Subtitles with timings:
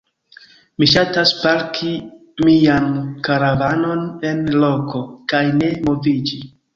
[0.83, 1.89] Mi ŝatas parki
[2.47, 2.87] mian
[3.27, 5.03] karavanon en loko
[5.35, 6.41] kaj ne moviĝi.